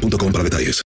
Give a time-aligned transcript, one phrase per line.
[0.00, 0.80] para detalles.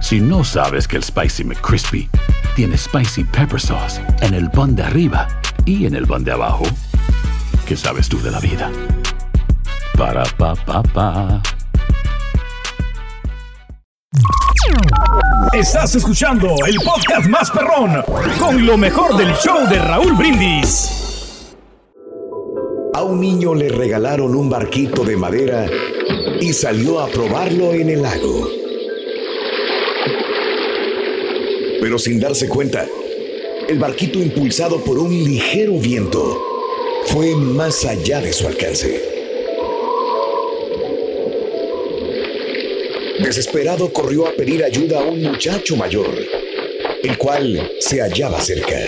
[0.00, 2.08] Si no sabes que el Spicy McCrispy
[2.56, 5.28] tiene Spicy Pepper Sauce en el pan de arriba
[5.64, 6.64] y en el pan de abajo,
[7.66, 8.70] ¿qué sabes tú de la vida?
[9.96, 11.42] Para, pa, pa, pa.
[15.52, 18.02] Estás escuchando el podcast más perrón
[18.38, 21.54] con lo mejor del show de Raúl Brindis.
[22.94, 25.66] A un niño le regalaron un barquito de madera
[26.42, 28.50] y salió a probarlo en el lago.
[31.80, 32.88] Pero sin darse cuenta,
[33.68, 36.42] el barquito impulsado por un ligero viento
[37.04, 39.00] fue más allá de su alcance.
[43.20, 46.12] Desesperado corrió a pedir ayuda a un muchacho mayor,
[47.04, 48.80] el cual se hallaba cerca.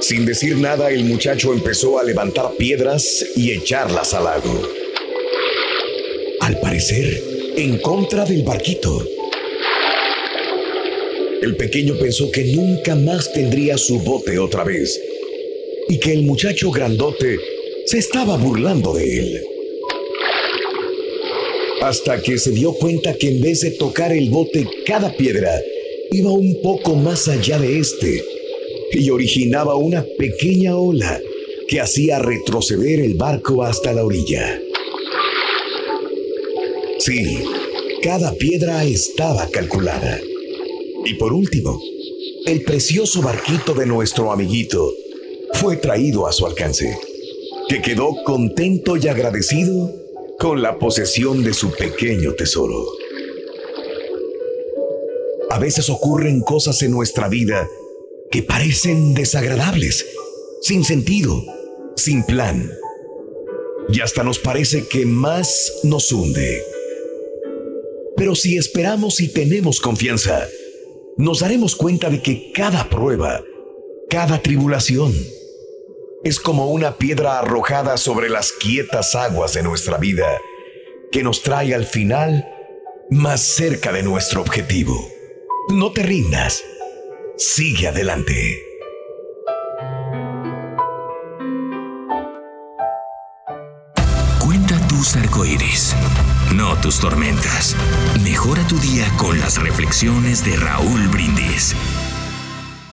[0.00, 4.83] Sin decir nada, el muchacho empezó a levantar piedras y echarlas al lago.
[6.44, 7.22] Al parecer,
[7.56, 9.02] en contra del barquito.
[11.40, 15.00] El pequeño pensó que nunca más tendría su bote otra vez
[15.88, 17.38] y que el muchacho grandote
[17.86, 19.42] se estaba burlando de él.
[21.80, 25.58] Hasta que se dio cuenta que en vez de tocar el bote cada piedra,
[26.10, 28.22] iba un poco más allá de este
[28.92, 31.22] y originaba una pequeña ola
[31.68, 34.60] que hacía retroceder el barco hasta la orilla.
[36.98, 37.44] Sí,
[38.02, 40.20] cada piedra estaba calculada.
[41.04, 41.80] Y por último,
[42.46, 44.92] el precioso barquito de nuestro amiguito
[45.54, 46.98] fue traído a su alcance,
[47.68, 49.92] que quedó contento y agradecido
[50.38, 52.86] con la posesión de su pequeño tesoro.
[55.50, 57.68] A veces ocurren cosas en nuestra vida
[58.30, 60.06] que parecen desagradables,
[60.62, 61.42] sin sentido,
[61.96, 62.70] sin plan.
[63.88, 66.73] Y hasta nos parece que más nos hunde.
[68.16, 70.46] Pero si esperamos y tenemos confianza,
[71.16, 73.42] nos daremos cuenta de que cada prueba,
[74.08, 75.12] cada tribulación,
[76.24, 80.40] es como una piedra arrojada sobre las quietas aguas de nuestra vida,
[81.12, 82.48] que nos trae al final
[83.10, 84.96] más cerca de nuestro objetivo.
[85.68, 86.62] No te rindas,
[87.36, 88.58] sigue adelante.
[94.40, 95.94] Cuenta tus arcoíris,
[96.54, 97.76] no tus tormentas.
[98.22, 101.74] Mejora tu día con las reflexiones de Raúl Brindis.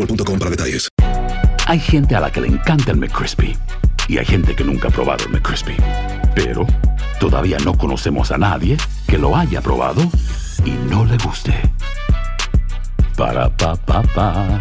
[0.00, 0.88] boostmobile.com para detalles.
[1.66, 3.56] Hay gente a la que le encanta el McCrispy
[4.08, 5.76] y hay gente que nunca ha probado el McCrispy.
[6.34, 6.66] Pero
[7.18, 10.02] todavía no conocemos a nadie que lo haya probado
[10.64, 11.54] y no le guste.
[13.16, 14.60] Para pa pa pa.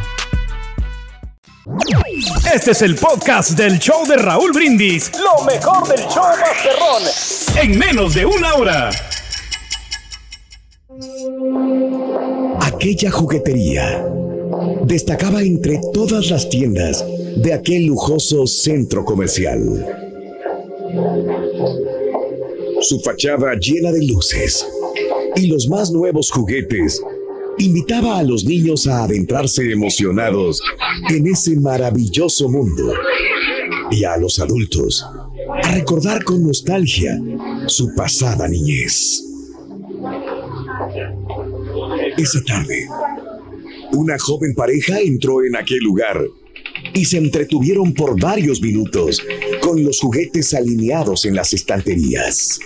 [2.52, 5.12] Este es el podcast del show de Raúl Brindis.
[5.20, 7.04] Lo mejor del show Masterrón.
[7.62, 8.90] En menos de una hora.
[12.62, 14.04] Aquella juguetería
[14.90, 17.06] destacaba entre todas las tiendas
[17.38, 19.86] de aquel lujoso centro comercial.
[22.82, 24.66] Su fachada llena de luces
[25.36, 27.02] y los más nuevos juguetes
[27.60, 30.60] invitaba a los niños a adentrarse emocionados
[31.10, 32.92] en ese maravilloso mundo
[33.92, 35.06] y a los adultos
[35.64, 37.20] a recordar con nostalgia
[37.68, 39.24] su pasada niñez.
[42.18, 42.88] Esa tarde,
[43.94, 46.24] una joven pareja entró en aquel lugar
[46.94, 49.22] y se entretuvieron por varios minutos
[49.62, 52.60] con los juguetes alineados en las estanterías.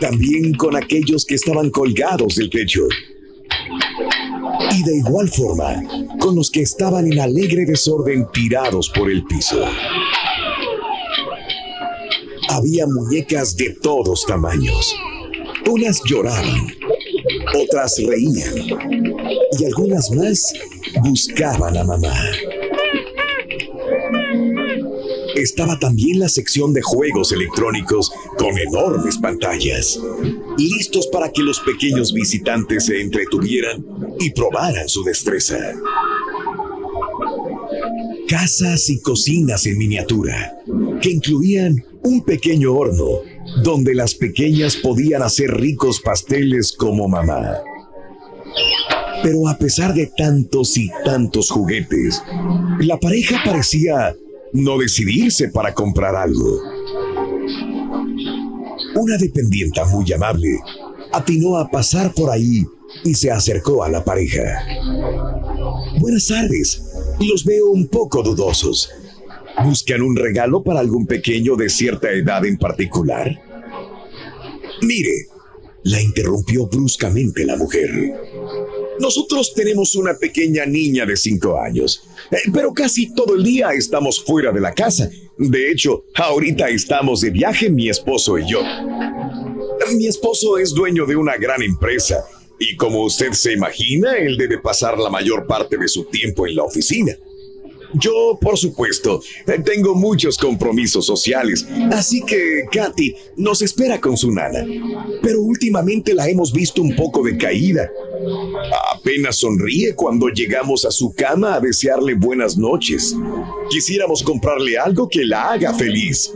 [0.00, 2.82] También con aquellos que estaban colgados del techo.
[4.72, 5.82] Y de igual forma
[6.18, 9.64] con los que estaban en alegre desorden tirados por el piso.
[12.48, 14.94] Había muñecas de todos tamaños,
[15.66, 16.66] Unas lloraban,
[17.54, 18.54] otras reían
[19.58, 20.52] y algunas más
[21.02, 22.14] buscaban a mamá.
[25.34, 29.98] Estaba también la sección de juegos electrónicos con enormes pantallas,
[30.56, 33.84] listos para que los pequeños visitantes se entretuvieran
[34.20, 35.58] y probaran su destreza.
[38.28, 40.56] Casas y cocinas en miniatura,
[41.02, 43.22] que incluían un pequeño horno
[43.64, 47.54] donde las pequeñas podían hacer ricos pasteles como mamá.
[49.22, 52.22] Pero a pesar de tantos y tantos juguetes,
[52.80, 54.14] la pareja parecía
[54.52, 56.60] no decidirse para comprar algo.
[58.96, 60.60] Una dependienta muy amable
[61.10, 62.66] atinó a pasar por ahí
[63.02, 64.62] y se acercó a la pareja.
[65.98, 66.82] Buenas tardes,
[67.18, 68.90] los veo un poco dudosos.
[69.64, 73.40] ¿Buscan un regalo para algún pequeño de cierta edad en particular?
[74.84, 75.28] Mire,
[75.84, 77.90] la interrumpió bruscamente la mujer.
[79.00, 84.22] Nosotros tenemos una pequeña niña de cinco años, eh, pero casi todo el día estamos
[84.22, 85.10] fuera de la casa.
[85.38, 88.62] De hecho, ahorita estamos de viaje mi esposo y yo.
[89.96, 92.24] Mi esposo es dueño de una gran empresa
[92.58, 96.56] y como usted se imagina, él debe pasar la mayor parte de su tiempo en
[96.56, 97.16] la oficina.
[97.94, 99.20] Yo, por supuesto,
[99.64, 104.64] tengo muchos compromisos sociales, así que Katy nos espera con su nana.
[105.22, 107.90] Pero últimamente la hemos visto un poco decaída.
[108.94, 113.14] Apenas sonríe cuando llegamos a su cama a desearle buenas noches.
[113.70, 116.32] Quisiéramos comprarle algo que la haga feliz,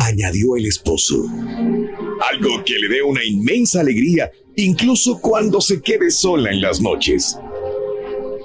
[0.00, 1.26] añadió el esposo.
[2.32, 7.36] Algo que le dé una inmensa alegría, incluso cuando se quede sola en las noches.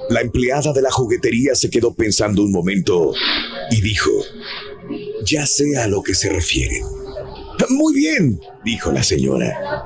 [0.10, 3.14] La empleada de la juguetería se quedó pensando un momento
[3.72, 4.12] y dijo,
[5.24, 6.82] ya sé a lo que se refiere.
[7.70, 9.86] Muy bien, dijo la señora.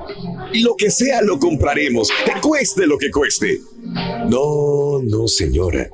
[0.54, 2.08] Lo que sea lo compraremos,
[2.40, 3.60] cueste lo que cueste.
[4.28, 5.90] No, no, señora.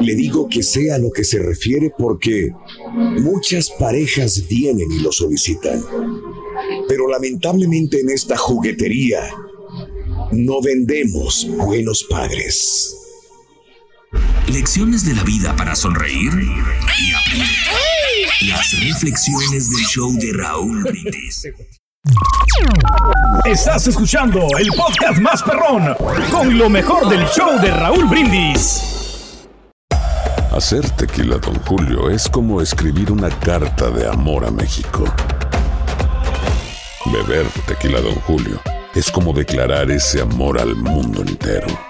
[0.00, 2.50] Le digo que sea lo que se refiere porque
[3.18, 5.82] muchas parejas vienen y lo solicitan.
[6.88, 9.22] Pero lamentablemente en esta juguetería
[10.32, 12.99] no vendemos buenos padres.
[14.48, 17.48] Lecciones de la vida para sonreír y aprender.
[18.48, 21.46] Las reflexiones del show de Raúl Brindis.
[23.44, 25.94] Estás escuchando el podcast más perrón
[26.30, 29.46] con lo mejor del show de Raúl Brindis.
[30.50, 35.04] Hacer tequila, don Julio, es como escribir una carta de amor a México.
[37.06, 38.60] Beber tequila, don Julio,
[38.92, 41.89] es como declarar ese amor al mundo entero.